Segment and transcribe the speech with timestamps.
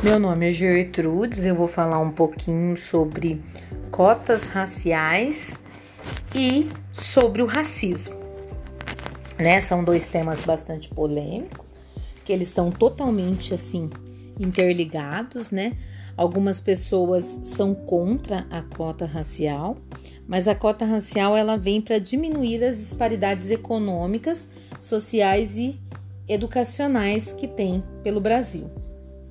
[0.00, 3.42] Meu nome é Gertrudes, eu vou falar um pouquinho sobre
[3.90, 5.54] cotas raciais
[6.32, 8.14] e sobre o racismo.
[9.36, 9.60] Né?
[9.60, 11.66] São dois temas bastante polêmicos,
[12.24, 13.90] que eles estão totalmente assim
[14.38, 15.76] interligados, né?
[16.16, 19.78] Algumas pessoas são contra a cota racial,
[20.28, 25.80] mas a cota racial ela vem para diminuir as disparidades econômicas, sociais e
[26.28, 28.70] educacionais que tem pelo Brasil,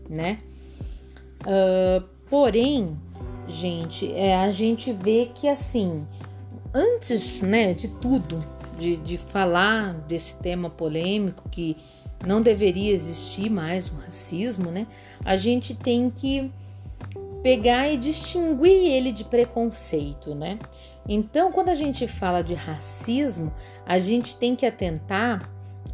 [0.10, 0.40] né?
[1.48, 2.98] Uh, porém,
[3.48, 6.06] gente, é, a gente vê que assim,
[6.74, 8.44] antes, né, de tudo,
[8.78, 11.78] de, de falar desse tema polêmico que
[12.26, 14.88] não deveria existir mais o racismo, né?
[15.24, 16.52] A gente tem que
[17.42, 20.60] pegar e distinguir ele de preconceito, né?
[21.08, 23.54] Então, quando a gente fala de racismo,
[23.86, 25.50] a gente tem que atentar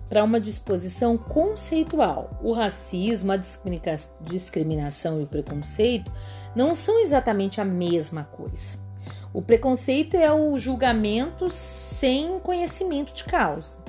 [0.09, 2.39] para uma disposição conceitual.
[2.41, 3.39] O racismo, a
[4.21, 6.11] discriminação e o preconceito
[6.55, 8.79] não são exatamente a mesma coisa.
[9.33, 13.81] O preconceito é o julgamento sem conhecimento de causa,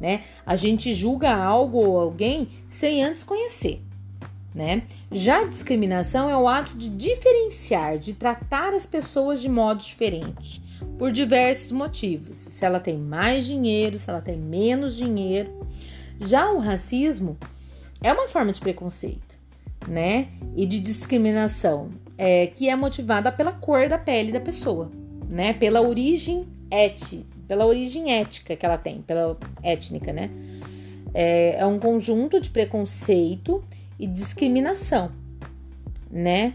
[0.00, 0.24] né?
[0.46, 3.82] A gente julga algo ou alguém sem antes conhecer,
[4.54, 4.84] né?
[5.12, 10.67] Já a discriminação é o ato de diferenciar, de tratar as pessoas de modo diferente
[10.98, 12.36] por diversos motivos.
[12.36, 15.66] Se ela tem mais dinheiro, se ela tem menos dinheiro.
[16.20, 17.36] Já o racismo
[18.02, 19.38] é uma forma de preconceito,
[19.86, 20.28] né?
[20.56, 24.90] E de discriminação, é, que é motivada pela cor da pele da pessoa,
[25.28, 25.52] né?
[25.52, 30.30] Pela origem étnica, pela origem ética que ela tem, pela étnica, né?
[31.14, 33.64] É, é um conjunto de preconceito
[33.98, 35.10] e discriminação,
[36.10, 36.54] né?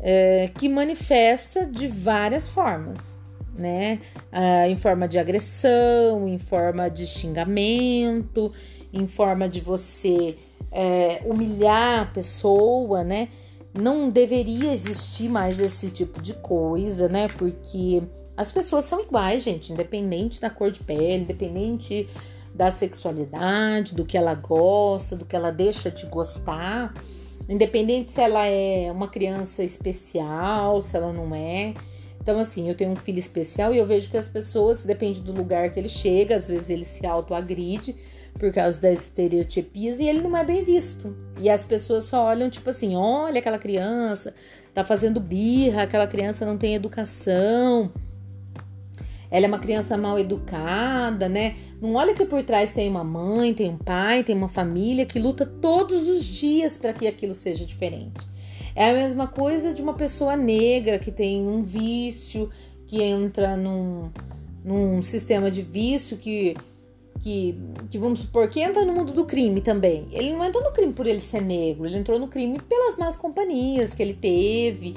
[0.00, 3.20] É, que manifesta de várias formas,
[3.56, 4.00] né?
[4.30, 8.52] Ah, em forma de agressão, em forma de xingamento,
[8.92, 10.36] em forma de você
[10.70, 13.28] é, humilhar a pessoa, né?
[13.74, 17.28] Não deveria existir mais esse tipo de coisa, né?
[17.28, 18.02] Porque
[18.36, 22.08] as pessoas são iguais, gente, independente da cor de pele, independente
[22.54, 26.92] da sexualidade, do que ela gosta, do que ela deixa de gostar,
[27.48, 31.74] independente se ela é uma criança especial, se ela não é.
[32.22, 35.32] Então, assim, eu tenho um filho especial e eu vejo que as pessoas, depende do
[35.32, 37.96] lugar que ele chega, às vezes ele se autoagride
[38.38, 41.16] por causa das estereotipias e ele não é bem visto.
[41.40, 44.32] E as pessoas só olham, tipo assim, olha aquela criança,
[44.72, 47.92] tá fazendo birra, aquela criança não tem educação.
[49.28, 51.56] Ela é uma criança mal educada, né?
[51.80, 55.18] Não olha que por trás tem uma mãe, tem um pai, tem uma família que
[55.18, 58.31] luta todos os dias para que aquilo seja diferente.
[58.74, 62.50] É a mesma coisa de uma pessoa negra que tem um vício,
[62.86, 64.10] que entra num,
[64.64, 66.56] num sistema de vício que,
[67.20, 67.58] que,
[67.90, 70.06] que, vamos supor, que entra no mundo do crime também.
[70.12, 73.16] Ele não entrou no crime por ele ser negro, ele entrou no crime pelas más
[73.16, 74.94] companhias que ele teve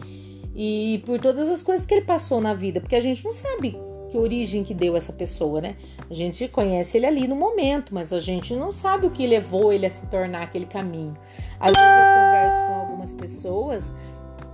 [0.56, 3.78] e por todas as coisas que ele passou na vida, porque a gente não sabe
[4.10, 5.76] que origem que deu essa pessoa, né?
[6.10, 9.74] A gente conhece ele ali no momento, mas a gente não sabe o que levou
[9.74, 11.18] ele a se tornar aquele caminho.
[11.60, 12.15] Às vezes
[12.46, 13.94] converso com algumas pessoas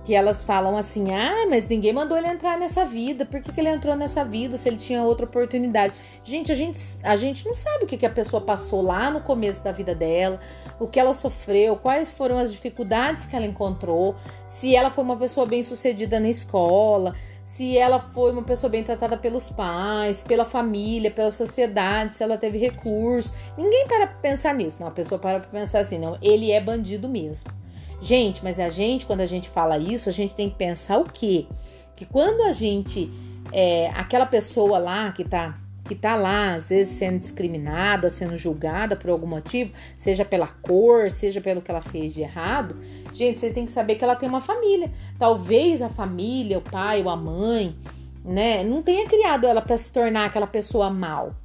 [0.04, 3.60] que elas falam assim: ah, mas ninguém mandou ele entrar nessa vida, por que, que
[3.60, 5.94] ele entrou nessa vida se ele tinha outra oportunidade?
[6.24, 9.20] Gente, a gente, a gente não sabe o que, que a pessoa passou lá no
[9.20, 10.40] começo da vida dela,
[10.80, 14.16] o que ela sofreu, quais foram as dificuldades que ela encontrou,
[14.46, 17.14] se ela foi uma pessoa bem sucedida na escola,
[17.44, 22.38] se ela foi uma pessoa bem tratada pelos pais, pela família, pela sociedade, se ela
[22.38, 23.34] teve recurso.
[23.58, 24.86] Ninguém para pensar nisso, não.
[24.86, 27.61] A pessoa para pensar assim, não, ele é bandido mesmo.
[28.02, 31.04] Gente, mas a gente, quando a gente fala isso, a gente tem que pensar o
[31.04, 31.46] quê?
[31.94, 33.08] Que quando a gente,
[33.52, 38.96] é, aquela pessoa lá que tá, que tá lá, às vezes sendo discriminada, sendo julgada
[38.96, 42.76] por algum motivo, seja pela cor, seja pelo que ela fez de errado,
[43.14, 44.90] gente, vocês têm que saber que ela tem uma família.
[45.16, 47.76] Talvez a família, o pai ou a mãe,
[48.24, 51.36] né, não tenha criado ela para se tornar aquela pessoa mal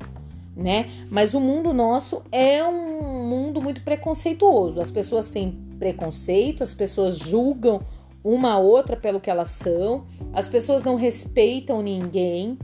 [0.56, 0.90] né?
[1.12, 4.82] Mas o mundo nosso é um mundo muito preconceituoso.
[4.82, 7.82] As pessoas têm preconceito, as pessoas julgam
[8.24, 12.58] uma a outra pelo que elas são, as pessoas não respeitam ninguém.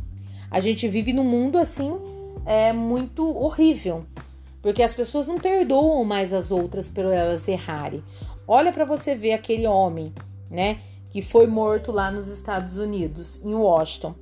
[0.51, 1.98] A gente vive num mundo assim
[2.45, 4.06] é muito horrível,
[4.62, 8.04] porque as pessoas não perdoam mais as outras por elas errarem.
[8.48, 10.13] Olha para você ver aquele homem,
[10.50, 10.80] né,
[11.10, 14.15] que foi morto lá nos Estados Unidos, em Washington.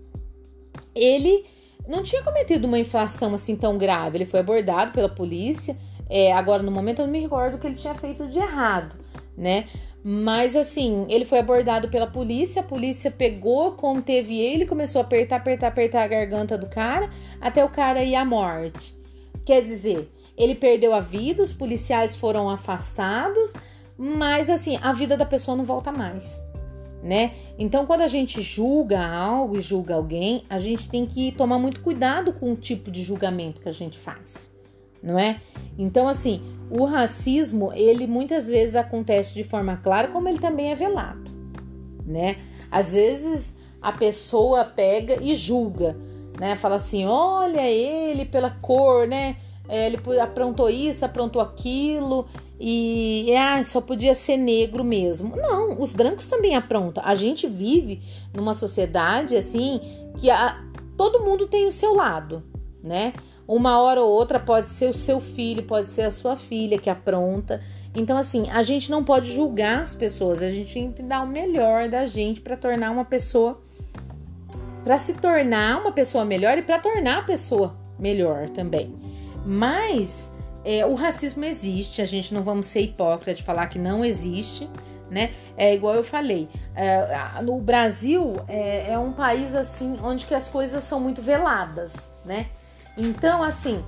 [0.93, 1.45] Ele
[1.87, 4.17] não tinha cometido uma inflação assim tão grave.
[4.17, 5.75] Ele foi abordado pela polícia.
[6.13, 8.97] É, agora, no momento, eu não me recordo que ele tinha feito de errado,
[9.37, 9.65] né?
[10.03, 15.37] Mas assim, ele foi abordado pela polícia, a polícia pegou, conteve ele, começou a apertar,
[15.37, 17.09] apertar, apertar a garganta do cara,
[17.39, 18.93] até o cara ir à morte.
[19.45, 23.53] Quer dizer, ele perdeu a vida, os policiais foram afastados,
[23.97, 26.43] mas assim, a vida da pessoa não volta mais.
[27.01, 27.31] Né?
[27.57, 31.79] Então, quando a gente julga algo e julga alguém, a gente tem que tomar muito
[31.79, 34.51] cuidado com o tipo de julgamento que a gente faz,
[35.01, 35.41] não é?
[35.77, 40.75] Então, assim, o racismo, ele muitas vezes acontece de forma clara, como ele também é
[40.75, 41.31] velado,
[42.05, 42.37] né?
[42.69, 45.97] Às vezes a pessoa pega e julga,
[46.39, 46.55] né?
[46.55, 49.35] Fala assim: olha ele pela cor, né?
[49.67, 52.25] É, ele aprontou isso, aprontou aquilo
[52.59, 55.35] e ah, só podia ser negro mesmo.
[55.35, 57.03] Não, os brancos também aprontam.
[57.05, 58.01] A gente vive
[58.33, 59.79] numa sociedade assim
[60.19, 60.61] que a,
[60.97, 62.43] todo mundo tem o seu lado,
[62.83, 63.13] né?
[63.53, 66.89] Uma hora ou outra pode ser o seu filho, pode ser a sua filha que
[66.89, 67.59] apronta.
[67.93, 71.27] Então, assim, a gente não pode julgar as pessoas, a gente tem que dar o
[71.27, 73.59] melhor da gente para tornar uma pessoa
[74.85, 78.95] para se tornar uma pessoa melhor e para tornar a pessoa melhor também.
[79.45, 80.31] Mas
[80.63, 84.69] é, o racismo existe, a gente não vamos ser hipócrita de falar que não existe,
[85.09, 85.31] né?
[85.57, 90.47] É igual eu falei, é, no Brasil é, é, um país assim onde que as
[90.47, 92.47] coisas são muito veladas, né?
[92.97, 93.83] Então, assim,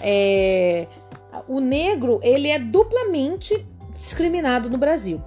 [0.00, 0.86] é,
[1.46, 5.22] o negro ele é duplamente discriminado no Brasil,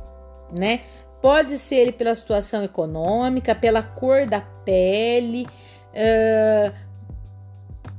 [0.58, 0.82] né?
[1.22, 5.46] Pode ser ele pela situação econômica, pela cor da pele,
[5.94, 6.74] uh,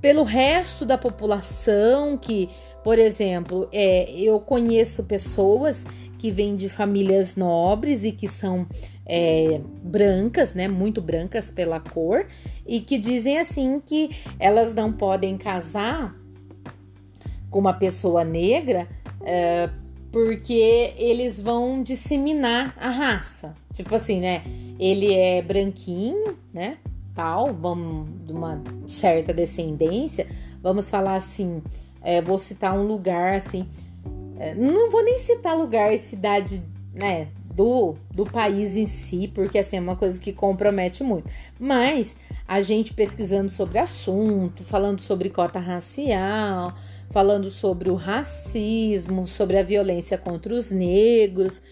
[0.00, 2.50] pelo resto da população que,
[2.82, 5.86] por exemplo, é, eu conheço pessoas
[6.22, 8.64] que vêm de famílias nobres e que são
[9.04, 12.28] é, brancas, né, muito brancas pela cor,
[12.64, 16.14] e que dizem assim que elas não podem casar
[17.50, 18.86] com uma pessoa negra
[19.24, 19.68] é,
[20.12, 23.52] porque eles vão disseminar a raça.
[23.72, 24.44] Tipo assim, né?
[24.78, 26.78] Ele é branquinho, né?
[27.16, 30.28] Tal, vamos de uma certa descendência.
[30.62, 31.60] Vamos falar assim,
[32.00, 33.66] é, vou citar um lugar assim.
[34.42, 37.28] É, não vou nem citar lugar, cidade, né?
[37.54, 41.30] Do, do país em si, porque assim é uma coisa que compromete muito.
[41.60, 42.16] Mas
[42.48, 46.74] a gente pesquisando sobre assunto, falando sobre cota racial,
[47.10, 51.62] falando sobre o racismo, sobre a violência contra os negros.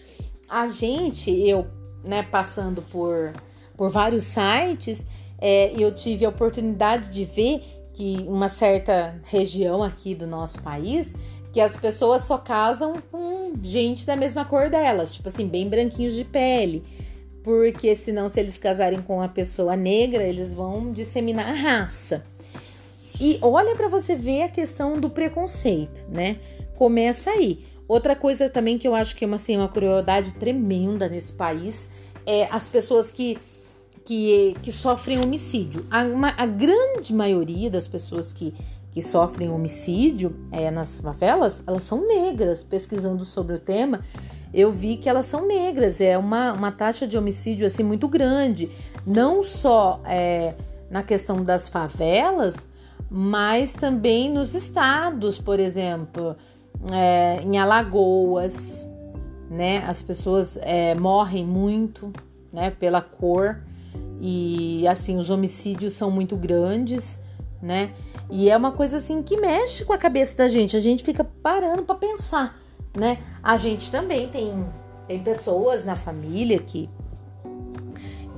[0.47, 1.67] A gente, eu,
[2.05, 3.33] né, passando por,
[3.75, 5.05] por vários sites,
[5.39, 7.61] é, eu tive a oportunidade de ver
[7.93, 11.13] que uma certa região aqui do nosso país
[11.51, 16.13] que as pessoas só casam com gente da mesma cor delas, tipo assim, bem branquinhos
[16.13, 16.83] de pele.
[17.43, 22.23] Porque senão, se eles casarem com uma pessoa negra, eles vão disseminar a raça.
[23.19, 26.37] E olha para você ver a questão do preconceito, né?
[26.75, 27.59] Começa aí.
[27.87, 31.89] Outra coisa também que eu acho que é uma, assim, uma crueldade tremenda nesse país
[32.25, 33.37] é as pessoas que,
[34.05, 35.85] que, que sofrem homicídio.
[35.91, 38.53] A, uma, a grande maioria das pessoas que,
[38.91, 42.63] que sofrem homicídio é, nas favelas, elas são negras.
[42.63, 44.01] Pesquisando sobre o tema,
[44.53, 46.01] eu vi que elas são negras.
[46.01, 48.69] É uma, uma taxa de homicídio assim muito grande.
[49.05, 50.55] Não só é,
[50.89, 52.67] na questão das favelas,
[53.09, 56.35] mas também nos estados, por exemplo,
[56.91, 58.87] é, em Alagoas,
[59.49, 59.83] né?
[59.87, 60.57] As pessoas
[60.99, 62.11] morrem muito,
[62.51, 62.71] né?
[62.71, 63.61] Pela cor
[64.19, 67.19] e assim os homicídios são muito grandes,
[67.61, 67.91] né?
[68.29, 70.75] E é uma coisa assim que mexe com a cabeça da gente.
[70.75, 72.57] A gente fica parando para pensar,
[72.95, 73.19] né?
[73.43, 74.69] A gente também tem
[75.07, 76.89] tem pessoas na família que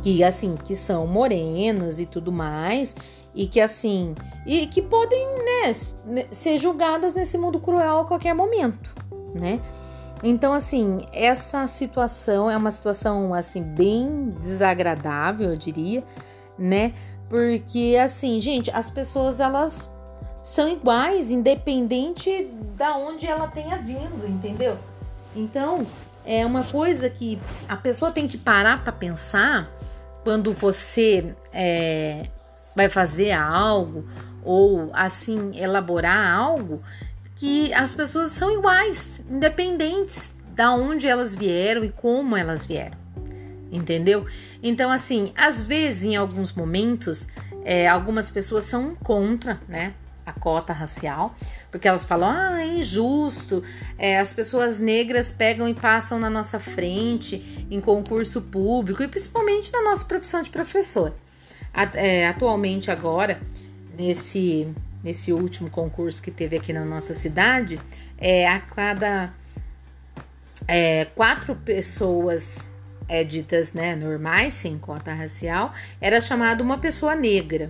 [0.02, 2.96] que assim que são morenas e tudo mais
[3.36, 8.94] e que assim e que podem né, ser julgadas nesse mundo cruel a qualquer momento,
[9.36, 9.62] né?
[10.24, 16.04] Então assim essa situação é uma situação assim bem desagradável, eu diria,
[16.58, 16.94] né?
[17.30, 19.90] Porque assim, gente, as pessoas elas
[20.44, 24.78] são iguais, independente da onde ela tenha vindo, entendeu?
[25.36, 25.86] Então
[26.26, 29.70] é uma coisa que a pessoa tem que parar para pensar
[30.24, 32.28] quando você é,
[32.76, 34.06] vai fazer algo
[34.44, 36.82] ou assim elaborar algo
[37.36, 43.03] que as pessoas são iguais, independentes da onde elas vieram e como elas vieram.
[43.74, 44.26] Entendeu?
[44.62, 47.28] Então, assim, às vezes, em alguns momentos,
[47.66, 49.94] é, algumas pessoas são contra, né?
[50.26, 51.36] A cota racial,
[51.70, 53.62] porque elas falam, ah, é injusto,
[53.98, 59.70] é, as pessoas negras pegam e passam na nossa frente em concurso público, e principalmente
[59.74, 61.14] na nossa profissão de professor
[61.96, 63.42] é, atualmente agora,
[63.98, 64.68] nesse,
[65.04, 67.80] nesse último concurso que teve aqui na nossa cidade,
[68.18, 69.34] é, a cada
[70.68, 72.72] é, quatro pessoas
[73.14, 77.70] é, ditas né, normais, sem cota racial, era chamado uma pessoa negra.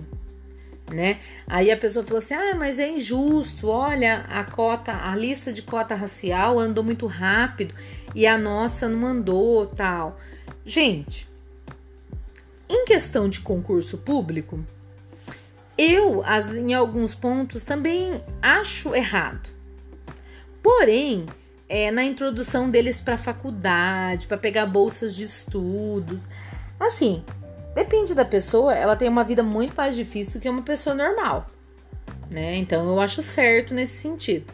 [0.90, 1.18] né?
[1.46, 3.68] Aí a pessoa falou assim: "Ah, mas é injusto.
[3.68, 7.74] Olha, a cota, a lista de cota racial andou muito rápido
[8.14, 10.18] e a nossa não andou, tal".
[10.64, 11.28] Gente,
[12.68, 14.64] em questão de concurso público,
[15.76, 16.22] eu,
[16.56, 19.50] em alguns pontos, também acho errado.
[20.62, 21.26] Porém,
[21.74, 26.28] é, na introdução deles para faculdade, para pegar bolsas de estudos,
[26.78, 27.24] assim,
[27.74, 31.50] depende da pessoa, ela tem uma vida muito mais difícil do que uma pessoa normal,
[32.30, 32.54] né?
[32.58, 34.52] Então eu acho certo nesse sentido,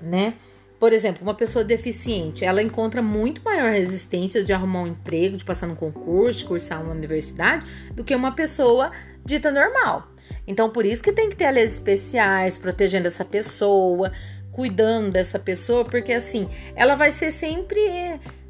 [0.00, 0.32] né?
[0.80, 5.44] Por exemplo, uma pessoa deficiente, ela encontra muito maior resistência de arrumar um emprego, de
[5.44, 8.90] passar no concurso, de cursar uma universidade, do que uma pessoa
[9.22, 10.08] dita normal.
[10.46, 14.10] Então, por isso que tem que ter leis especiais protegendo essa pessoa,
[14.52, 17.80] cuidando dessa pessoa, porque assim, ela vai ser sempre,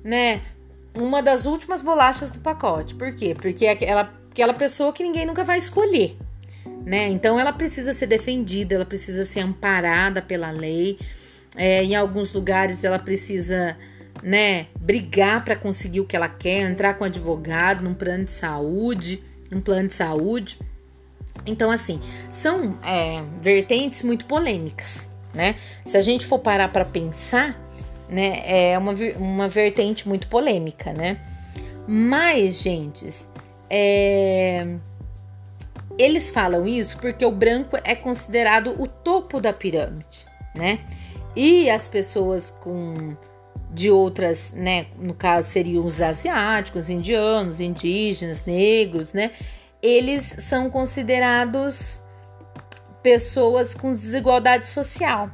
[0.04, 0.42] né,
[0.94, 2.94] uma das últimas bolachas do pacote.
[2.94, 3.34] Por quê?
[3.34, 6.16] Porque é aquela, aquela pessoa que ninguém nunca vai escolher,
[6.84, 7.08] né?
[7.08, 10.98] Então, ela precisa ser defendida, ela precisa ser amparada pela lei.
[11.56, 13.76] É, em alguns lugares ela precisa,
[14.22, 19.22] né, brigar para conseguir o que ela quer, entrar com advogado num plano de saúde,
[19.50, 20.58] um plano de saúde.
[21.46, 25.56] Então, assim, são é, vertentes muito polêmicas, né?
[25.84, 27.58] Se a gente for parar para pensar,
[28.08, 31.18] né, é uma, uma vertente muito polêmica, né?
[31.86, 33.08] Mas, gente,
[33.68, 34.76] é,
[35.98, 40.80] eles falam isso porque o branco é considerado o topo da pirâmide, né?
[41.34, 43.16] E as pessoas com
[43.72, 49.30] de outras, né, no caso seriam os asiáticos, indianos, indígenas, negros, né?
[49.82, 52.01] Eles são considerados
[53.02, 55.30] pessoas com desigualdade social,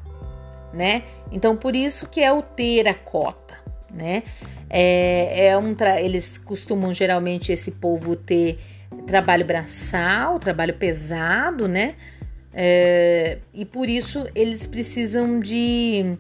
[0.73, 1.03] né?
[1.31, 3.57] Então por isso que é o ter a cota,
[3.93, 4.23] né?
[4.71, 8.59] É, é um eles costumam geralmente esse povo ter
[9.07, 11.95] trabalho braçal, trabalho pesado, né?
[12.53, 16.17] É, e por isso eles precisam de.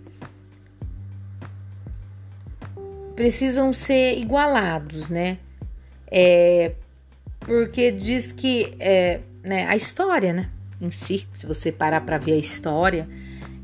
[3.16, 5.38] precisam ser igualados, né?
[6.10, 6.72] É,
[7.40, 10.48] porque diz que é, né, a história, né,
[10.80, 13.08] em si, se você parar para ver a história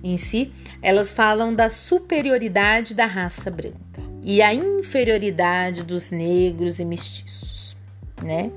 [0.02, 0.52] em si,
[0.82, 7.76] elas falam da superioridade da raça branca e a inferioridade dos negros e mestiços,
[8.22, 8.50] né?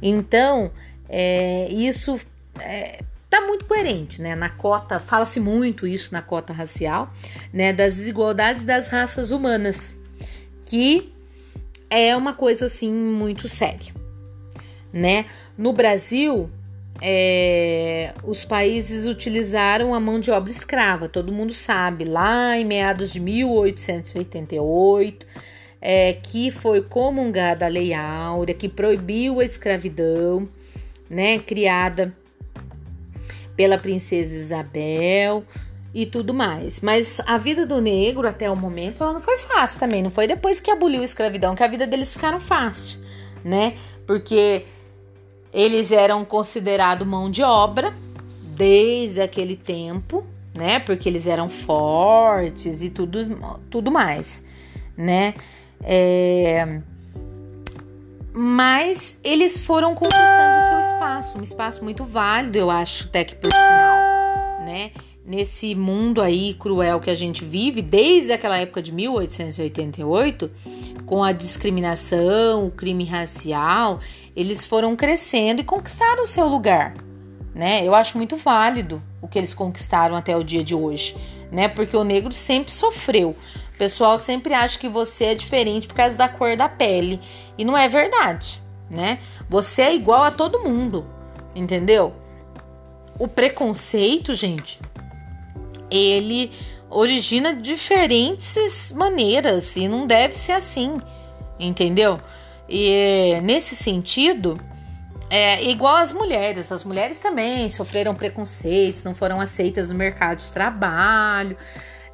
[0.00, 0.72] Então,
[1.08, 2.20] é, isso
[2.58, 4.34] é, tá muito coerente, né?
[4.34, 7.12] Na cota, fala-se muito isso na cota racial,
[7.52, 7.72] né?
[7.72, 9.96] Das desigualdades das raças humanas,
[10.66, 11.12] que
[11.88, 13.94] é uma coisa assim muito séria,
[14.92, 15.26] né?
[15.56, 16.50] No Brasil,
[17.04, 23.12] é, os países utilizaram a mão de obra escrava, todo mundo sabe, lá em meados
[23.12, 25.26] de 1888,
[25.80, 30.48] é, que foi comungada a Lei Áurea, que proibiu a escravidão,
[31.10, 31.40] né?
[31.40, 32.14] Criada
[33.56, 35.42] pela princesa Isabel
[35.92, 36.80] e tudo mais.
[36.80, 40.28] Mas a vida do negro até o momento ela não foi fácil também, não foi
[40.28, 43.00] depois que aboliu a escravidão que a vida deles ficaram fácil,
[43.44, 43.74] né?
[44.06, 44.66] Porque
[45.52, 47.92] eles eram considerados mão de obra
[48.56, 50.78] desde aquele tempo, né?
[50.80, 53.18] Porque eles eram fortes e tudo,
[53.70, 54.42] tudo mais,
[54.96, 55.34] né?
[55.82, 56.80] É,
[58.32, 63.52] mas eles foram conquistando seu espaço, um espaço muito válido, eu acho, até que por
[63.52, 63.96] sinal,
[64.64, 64.92] né?
[65.24, 70.50] Nesse mundo aí cruel que a gente vive, desde aquela época de 1888,
[71.06, 74.00] com a discriminação, o crime racial,
[74.34, 76.94] eles foram crescendo e conquistaram o seu lugar,
[77.54, 77.86] né?
[77.86, 81.16] Eu acho muito válido o que eles conquistaram até o dia de hoje,
[81.52, 81.68] né?
[81.68, 83.36] Porque o negro sempre sofreu,
[83.74, 87.20] o pessoal sempre acha que você é diferente por causa da cor da pele.
[87.56, 88.60] E não é verdade,
[88.90, 89.20] né?
[89.48, 91.06] Você é igual a todo mundo,
[91.54, 92.12] entendeu?
[93.20, 94.80] O preconceito, gente,
[95.96, 96.52] ele
[96.90, 101.00] origina diferentes maneiras e não deve ser assim,
[101.58, 102.20] entendeu?
[102.68, 104.58] E nesse sentido,
[105.30, 106.70] é igual as mulheres.
[106.70, 111.56] As mulheres também sofreram preconceitos, não foram aceitas no mercado de trabalho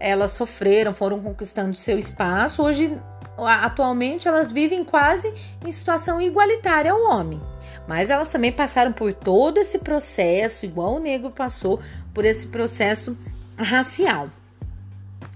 [0.01, 2.63] elas sofreram, foram conquistando seu espaço.
[2.63, 2.97] Hoje,
[3.37, 5.33] atualmente, elas vivem quase
[5.65, 7.41] em situação igualitária ao homem.
[7.87, 11.81] Mas elas também passaram por todo esse processo, igual o negro passou
[12.15, 13.17] por esse processo
[13.59, 14.31] racial,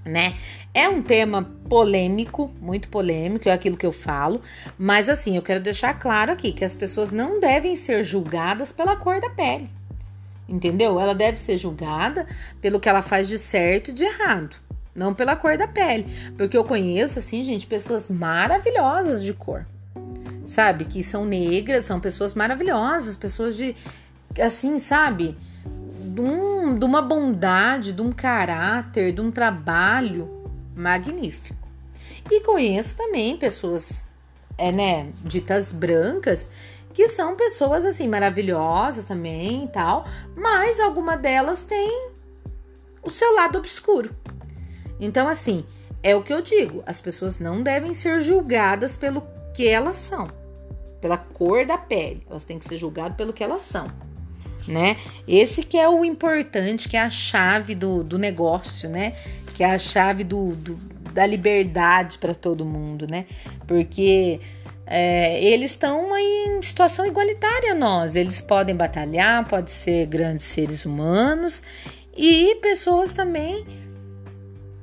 [0.04, 0.34] né?
[0.74, 4.40] É um tema polêmico, muito polêmico, é aquilo que eu falo,
[4.78, 8.96] mas assim, eu quero deixar claro aqui que as pessoas não devem ser julgadas pela
[8.96, 9.68] cor da pele
[10.52, 11.00] entendeu?
[11.00, 12.26] Ela deve ser julgada
[12.60, 14.56] pelo que ela faz de certo e de errado,
[14.94, 19.66] não pela cor da pele, porque eu conheço assim, gente, pessoas maravilhosas de cor.
[20.44, 23.76] Sabe, que são negras, são pessoas maravilhosas, pessoas de
[24.40, 25.36] assim, sabe?
[26.12, 30.28] De, um, de uma bondade, de um caráter, de um trabalho
[30.74, 31.66] magnífico.
[32.30, 34.04] E conheço também pessoas,
[34.58, 36.48] é, né, ditas brancas,
[36.92, 42.10] que são pessoas assim maravilhosas também e tal, mas alguma delas tem
[43.02, 44.14] o seu lado obscuro.
[45.00, 45.64] Então, assim,
[46.02, 49.22] é o que eu digo: as pessoas não devem ser julgadas pelo
[49.54, 50.28] que elas são,
[51.00, 53.86] pela cor da pele, elas têm que ser julgadas pelo que elas são.
[54.66, 54.96] Né?
[55.26, 59.14] Esse que é o importante, que é a chave do, do negócio, né?
[59.54, 63.26] Que é a chave do, do da liberdade para todo mundo, né?
[63.66, 64.40] Porque
[64.86, 68.16] é, eles estão em situação igualitária a nós.
[68.16, 71.62] Eles podem batalhar, podem ser grandes seres humanos
[72.16, 73.64] e pessoas também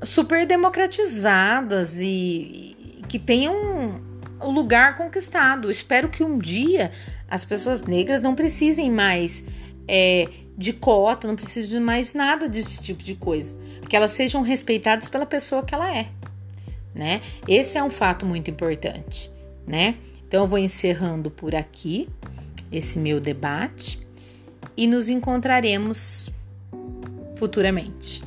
[0.02, 4.02] super democratizadas e, e que tenham
[4.40, 5.70] o lugar conquistado.
[5.70, 6.92] Espero que um dia
[7.30, 9.44] as pessoas negras não precisem mais
[9.90, 13.58] é, de cota, não precisem de mais nada desse tipo de coisa,
[13.90, 16.08] que elas sejam respeitadas pela pessoa que ela é,
[16.94, 17.22] né?
[17.48, 19.32] Esse é um fato muito importante,
[19.66, 19.96] né?
[20.28, 22.08] Então eu vou encerrando por aqui
[22.72, 24.00] esse meu debate
[24.78, 26.30] e nos encontraremos
[27.36, 28.22] futuramente.